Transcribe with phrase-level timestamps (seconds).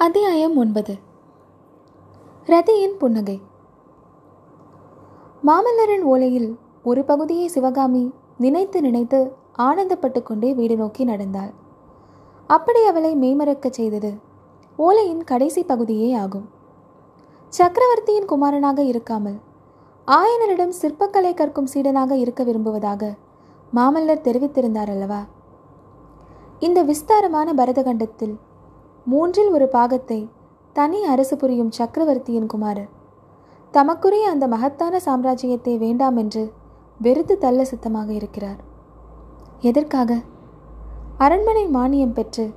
[0.00, 0.94] அத்தியாயம் ஒன்பது.
[2.46, 3.40] ரதியின் புன்னகை.
[5.46, 11.50] மாமல்லரின் ஓலையில் ஒரு பகுதியை சிவகாமி நினைத்து நினைத்து ஆனந்தப்பட்டு கொண்டே வீடு நோக்கி நடந்தாள்.
[12.46, 14.12] அப்படி அவளை மெய்மறக்கச் செய்தது
[14.78, 16.48] ஓலையின் கடைசி பகுதியே ஆகும்.
[17.48, 19.38] சக்கரவர்த்தியின் குமாரனாக இருக்காமல்
[20.06, 23.14] ஆயனரிடம் சிற்பக்கலை கற்கும் சீடனாக இருக்க விரும்புவதாக
[23.74, 25.24] மாமல்லர் தெரிவித்திருந்தார் அல்லவா?
[26.58, 28.36] இந்த விஸ்தாரமான பரதகண்டத்தில்
[29.10, 30.28] மூன்றில் ஒரு பாகத்தை
[30.72, 32.88] தனி அரசு புரியும் சக்கரவர்த்தியின் குமாரர்.
[33.72, 36.52] தமக்குரிய அந்த மகத்தான சாம்ராஜ்யத்தை வேண்டாம் என்று
[37.00, 38.58] வெறுத்து தள்ள சித்தமாக இருக்கிறார்.
[39.60, 40.20] எதற்காக?
[41.18, 42.52] அரண்மனை மானியம் பெற்று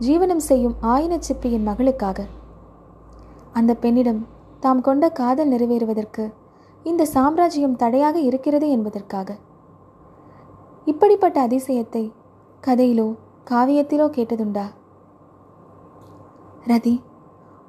[0.00, 2.18] ஜீவனம் செய்யும் ஆயின சிப்பியின் மகளுக்காக.
[3.52, 4.26] அந்த பெண்ணிடம்
[4.60, 6.32] தாம் கொண்ட காதல் நிறைவேறுவதற்கு
[6.82, 9.38] இந்த சாம்ராஜ்யம் தடையாக இருக்கிறது என்பதற்காக.
[10.84, 12.12] இப்படிப்பட்ட அதிசயத்தை
[12.66, 13.08] கதையிலோ
[13.50, 14.66] காவியத்திலோ கேட்டதுண்டா?
[16.68, 16.92] ரதி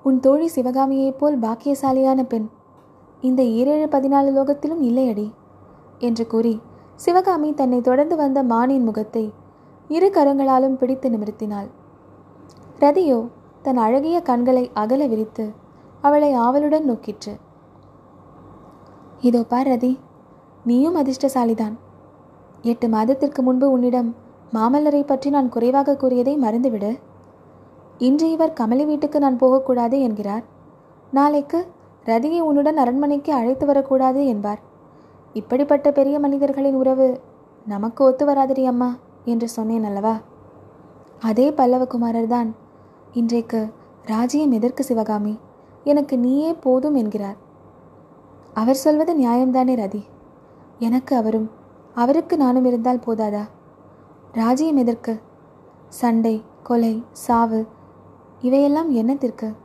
[0.06, 2.48] உன் தோழி சிவகாமியைப் போல் பாக்கியசாலியான பெண்.
[3.22, 5.28] இந்த ஈரேழு பதினாலு லோகத்திலும் இல்லையடி
[6.00, 6.54] என்று கூறி
[6.96, 9.24] சிவகாமி தன்னை தொடர்ந்து வந்த மானின் முகத்தை
[9.90, 11.70] இரு கரங்களாலும் பிடித்து நிமிர்த்தினாள்.
[12.80, 13.20] ரதியோ
[13.62, 15.46] தன் அழகிய கண்களை அகல விரித்து
[16.02, 17.34] அவளை ஆவலுடன் நோக்கிற்று.
[19.22, 19.94] இதோ பார் ரதி
[20.66, 21.76] நீயும் அதிர்ஷ்டசாலிதான்.
[22.64, 24.12] எட்டு மாதத்திற்கு முன்பு உன்னிடம்
[24.54, 26.92] மாமல்லரை பற்றி நான் குறைவாக கூறியதை மறந்துவிடு.
[28.02, 30.44] இன்று இவர் கமலி வீட்டுக்கு நான் போகக்கூடாது என்கிறார்.
[31.12, 31.68] நாளைக்கு
[32.06, 34.62] ரதியை உன்னுடன் அரண்மனைக்கு அழைத்து வரக்கூடாது என்பார்.
[35.34, 37.08] இப்படிப்பட்ட பெரிய மனிதர்களின் உறவு
[37.66, 40.16] நமக்கு ஒத்து வராதிரி அம்மா என்று சொன்னேன் அல்லவா?
[41.20, 42.56] அதே பல்லவகுமாரர் தான்
[43.14, 43.74] இன்றைக்கு
[44.06, 45.40] ராஜ்யம் எதற்கு சிவகாமி?
[45.84, 47.38] எனக்கு நீயே போதும் என்கிறார்.
[48.54, 50.02] அவர் சொல்வது நியாயம்தானே ரதி?
[50.80, 51.52] எனக்கு அவரும்
[51.96, 53.44] அவருக்கு நானும் இருந்தால் போதாதா?
[54.32, 55.20] ராஜ்யம் எதற்கு?
[55.90, 57.62] சண்டை கொலை சாவு
[58.42, 59.56] இவையெல்லாம் என்னத்திற்கு?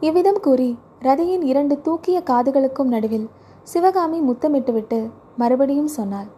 [0.00, 3.28] இவ்விதம் கூறி ரதியின் இரண்டு தூக்கிய காதுகளுக்கும் நடுவில்
[3.62, 6.28] சிவகாமி முத்தமிட்டுவிட்டு மறுபடியும் சொன்னாள்.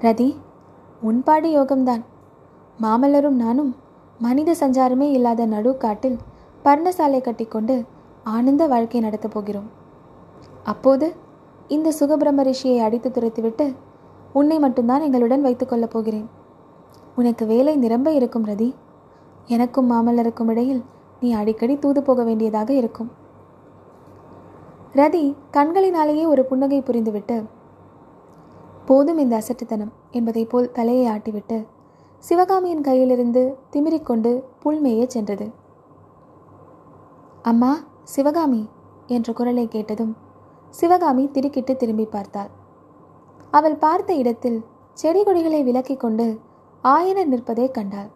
[0.00, 0.36] ரதி
[1.00, 2.02] உன்பாடு யோகம்தான்.
[2.80, 3.76] மாமல்லரும் நானும்
[4.18, 6.18] மனித சஞ்சாரமே இல்லாத நடுக்காட்டில்
[6.64, 7.84] பர்ணசாலை கட்டிக்கொண்டு
[8.24, 9.70] ஆனந்த வாழ்க்கை நடத்தப் போகிறோம்.
[10.64, 11.06] அப்போது
[11.68, 13.74] இந்த சுகபிரம ரிஷியை அடித்து துரைத்துவிட்டு
[14.32, 16.40] உன்னை மட்டும்தான் எங்களுடன் வைத்துக்கொள்ளப் போகிறேன்.
[17.16, 18.74] உனக்கு வேலை நிரம்ப இருக்கும் ரதி.
[19.46, 20.82] எனக்கும் மாமல்லருக்கும் இடையில்
[21.20, 23.10] நீ அடிக்கடி தூது போக வேண்டியதாக இருக்கும்.
[24.92, 27.36] ரதி கண்களினாலேயே ஒரு புன்னகை புரிந்துவிட்டு
[28.86, 31.58] போதும் இந்த அசட்டுத்தனம் என்பதை போல் தலையை ஆட்டிவிட்டு
[32.18, 34.30] சிவகாமியின் கையிலிருந்து திமிரிக்கொண்டு
[34.62, 35.46] புல்மேய சென்றது.
[37.42, 37.72] அம்மா
[38.04, 38.62] சிவகாமி
[39.06, 40.12] என்ற குரலை கேட்டதும்
[40.70, 42.50] சிவகாமி திடுக்கிட்டு திரும்பி பார்த்தாள்.
[43.50, 44.58] அவள் பார்த்த இடத்தில்
[44.92, 46.26] செடி கொடிகளை விலக்கிக் கொண்டு
[46.84, 48.10] ஆயனர் நிற்பதை கண்டாள்.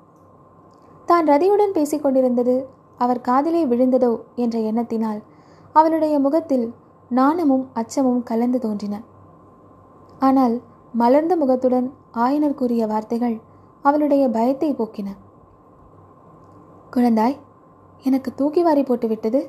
[1.09, 2.54] தான் ரதியுடன் பேசிக் கொண்டிருந்தது
[2.97, 5.21] அவர் காதிலே விழுந்ததோ என்ற எண்ணத்தினால்
[5.72, 6.66] அவளுடைய முகத்தில்
[7.10, 8.94] நாணமும் அச்சமும் கலந்து தோன்றின.
[10.19, 10.55] ஆனால்
[10.94, 11.88] மலர்ந்த முகத்துடன்
[12.25, 13.37] ஆயனர் கூறிய வார்த்தைகள்
[13.82, 15.09] அவளுடைய பயத்தை போக்கின.
[16.94, 17.37] குழந்தாய்
[18.05, 19.41] எனக்கு தூக்கி வாரி போட்டுவிட்டது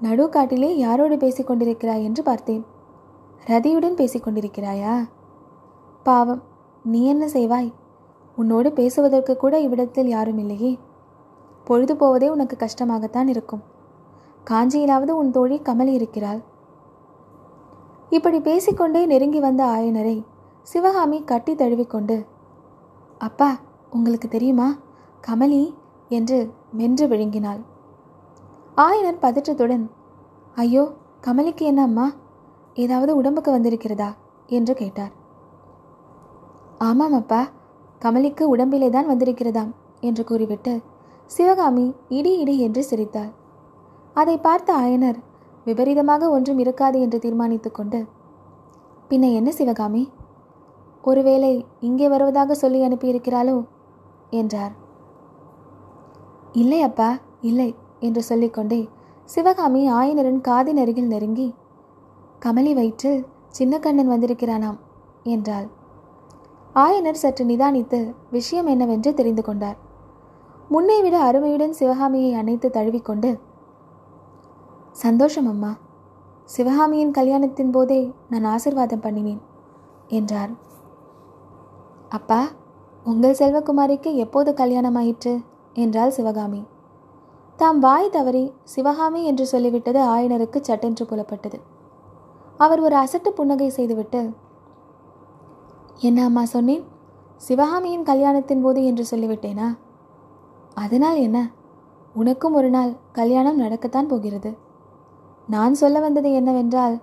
[0.00, 2.64] நடுக்காட்டிலே யாரோடு பேசிக் கொண்டிருக்கிறாய் என்று பார்த்தேன்.
[3.46, 4.94] ரதியுடன் பேசிக் கொண்டிருக்கிறாயா?
[6.06, 6.42] பாவம்
[6.84, 7.70] நீ என்ன செய்வாய்?
[8.38, 10.78] உன்னோடு பேசுவதற்கு கூட இவ்விடத்தில் யாரும் இல்லையே.
[11.64, 13.62] பொழுது போவதே உனக்கு கஷ்டமாகத்தான் இருக்கும்.
[14.50, 16.40] காஞ்சியிலாவது உன் தோழி கமலி இருக்கிறாள்.
[18.10, 20.16] இப்படி பேசிக்கொண்டே நெருங்கி வந்த ஆயனரை
[20.62, 22.16] சிவகாமி கட்டி தழுவிக்கொண்டு
[23.18, 23.50] அப்பா
[23.90, 24.68] உங்களுக்கு தெரியுமா?
[25.24, 25.62] கமலி
[26.10, 26.38] என்று
[26.70, 27.60] மென்று விழுங்கினாள்.
[28.76, 29.84] ஆயனர் பதற்றத்துடன்
[30.56, 30.84] ஐயோ
[31.26, 32.06] கமலிக்கு என்ன அம்மா?
[32.74, 34.10] ஏதாவது உடம்புக்கு வந்திருக்கிறதா?
[34.48, 35.14] என்று கேட்டார்.
[36.78, 37.40] ஆமாம் அப்பா.
[38.02, 39.70] கமலிக்கு உடம்பிலே தான் வந்திருக்கிறதாம்
[40.00, 40.72] என்று கூறிவிட்டு
[41.30, 43.32] சிவகாமி இடி இடி என்று சிரித்தாள்.
[44.16, 45.18] அதை பார்த்த ஆயனர்
[45.66, 48.00] விபரீதமாக ஒன்றும் இருக்காது என்று தீர்மானித்து கொண்டு
[49.10, 50.02] பின்ன என்ன சிவகாமி?
[51.04, 53.56] ஒருவேளை இங்கே வருவதாக சொல்லி அனுப்பியிருக்கிறாளோ?
[54.30, 54.74] என்றார்.
[56.52, 57.70] இல்லை அப்பா இல்லை
[58.00, 58.80] என்று சொல்லிக்கொண்டே
[59.28, 61.48] சிவகாமி ஆயனரின் காதின் அருகில் நெருங்கி
[62.42, 63.12] கமலி வயிற்று
[63.48, 64.78] சின்ன கண்ணன் வந்திருக்கிறானாம்
[65.34, 65.68] என்றாள்.
[66.74, 69.76] ஆயனர் சற்று நிதானித்து விஷயம் என்னவென்று தெரிந்து கொண்டார்.
[70.70, 73.38] முன்னை விட அருமையுடன் சிவகாமியை அணைத்து தழுவிக்கொண்டு
[74.90, 75.76] சந்தோஷம் அம்மா.
[76.44, 79.40] சிவகாமியின் கல்யாணத்தின் போதே நான் ஆசிர்வாதம் பண்ணினேன்
[80.08, 80.50] என்றார்.
[82.08, 82.48] அப்பா
[83.04, 85.44] உங்கள் செல்வகுமாரிக்கு எப்போது கல்யாணமாயிற்று?
[85.74, 86.64] என்றாள் சிவகாமி.
[87.56, 91.58] தாம் வாய் தவறி சிவகாமி என்று சொல்லிவிட்டது ஆயனருக்கு சட்டென்று புலப்பட்டது.
[92.56, 94.30] அவர் ஒரு அசட்டு புன்னகை செய்துவிட்டு
[96.00, 96.84] என்ன அம்மா சொன்னேன்?
[97.36, 99.78] சிவகாமியின் கல்யாணத்தின் போது என்று சொல்லிவிட்டேனா?
[100.74, 101.50] அதனால் என்ன?
[102.14, 104.56] உனக்கும் ஒரு நாள் கல்யாணம் நடக்கத்தான் போகிறது.
[105.46, 107.00] நான் சொல்ல வந்தது என்னவென்றால்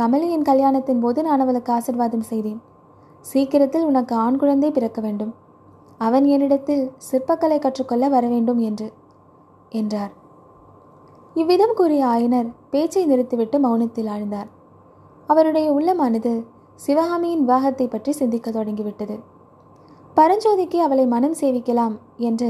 [0.00, 2.60] கமலியின் கல்யாணத்தின் போது நான் அவளுக்கு ஆசிர்வாதம் செய்தேன்.
[3.20, 5.34] சீக்கிரத்தில் உனக்கு ஆண் குழந்தை பிறக்க வேண்டும்.
[5.98, 8.92] அவன் என்னிடத்தில் சிற்பக்கலை கற்றுக்கொள்ள வர வேண்டும் என்று
[9.68, 10.12] என்றார்.
[11.34, 14.46] இவ்விதம் கூறிய ஆயனர் பேச்சை நிறுத்திவிட்டு மௌனத்தில் ஆழ்ந்தார்.
[15.26, 16.44] அவருடைய உள்ளமானது
[16.80, 19.16] சிவகாமியின் விவாகத்தை பற்றி சிந்திக்க தொடங்கிவிட்டது.
[20.16, 22.48] பரஞ்சோதிக்கு அவளை மனம் சேவிக்கலாம் என்று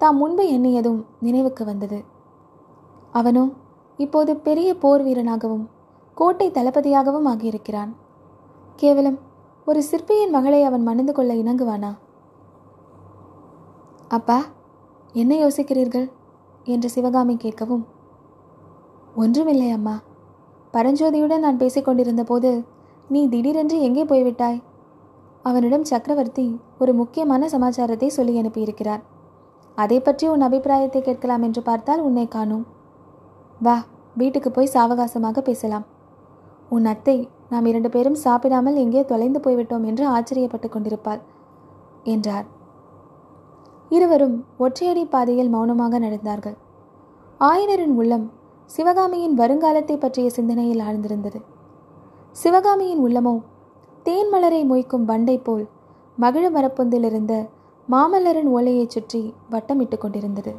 [0.00, 1.98] தாம் முன்பு எண்ணியதும் நினைவுக்கு வந்தது.
[3.10, 3.44] அவனோ
[3.96, 5.64] இப்போது பெரிய போர் வீரனாகவும்
[6.14, 7.92] கோட்டை தளபதியாகவும் ஆகியிருக்கிறான்.
[8.76, 9.18] கேவலம்
[9.64, 11.90] ஒரு சிற்பியின் மகளை அவன் மணந்து கொள்ள இணங்குவானா?
[14.08, 14.38] அப்பா
[15.12, 16.08] என்ன யோசிக்கிறீர்கள்?
[16.64, 17.84] என்று சிவகாமி கேட்கவும்
[19.14, 19.94] ஒன்றுமில்லை அம்மா.
[20.74, 22.50] பரஞ்சோதியுடன் நான் பேசிக்கொண்டிருந்த போது
[23.10, 24.58] நீ திடீரென்று எங்கே போய்விட்டாய்?
[25.44, 26.44] அவனிடம் சக்கரவர்த்தி
[26.78, 29.02] ஒரு முக்கியமான சமாச்சாரத்தை சொல்லி அனுப்பியிருக்கிறார்.
[29.78, 32.64] அதை பற்றி உன் அபிப்பிராயத்தை கேட்கலாம் என்று பார்த்தால் உன்னை காணும்.
[33.60, 33.76] வா
[34.16, 35.86] வீட்டுக்கு போய் சாவகாசமாக பேசலாம்.
[36.68, 37.16] உன் அத்தை
[37.52, 41.22] நாம் இரண்டு பேரும் சாப்பிடாமல் எங்கே தொலைந்து போய்விட்டோம் என்று ஆச்சரியப்பட்டு கொண்டிருப்பாள்
[42.14, 42.46] என்றார்.
[43.90, 46.56] இருவரும் ஒற்றையடி பாதையில் மௌனமாக நடந்தார்கள்.
[47.40, 48.26] ஆயனரின் உள்ளம்
[48.70, 51.38] சிவகாமியின் வருங்காலத்தை பற்றிய சிந்தனையில் ஆழ்ந்திருந்தது.
[52.42, 53.42] சிவகாமியின் உள்ளமோ?
[54.02, 55.68] தேன் மலரை மொய்க்கும் வண்டை போல்
[56.16, 57.48] மகிழ மரப்பொந்திலிருந்த
[57.90, 60.54] மாமல்லரின் ஓலையைச் சுற்றி வட்டமிட்டு கொண்டிருந்தது.